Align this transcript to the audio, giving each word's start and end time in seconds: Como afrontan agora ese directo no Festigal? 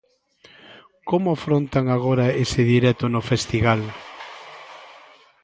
Como 1.09 1.27
afrontan 1.37 1.85
agora 1.95 2.25
ese 2.43 2.61
directo 2.73 3.05
no 3.13 3.21
Festigal? 3.29 3.81